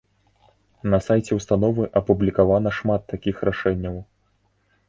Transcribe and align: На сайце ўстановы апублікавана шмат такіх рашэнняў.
На 0.93 0.99
сайце 1.07 1.37
ўстановы 1.39 1.83
апублікавана 2.01 2.69
шмат 2.79 3.01
такіх 3.15 3.35
рашэнняў. 3.51 3.95